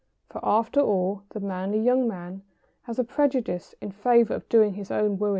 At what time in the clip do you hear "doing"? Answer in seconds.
4.49-4.73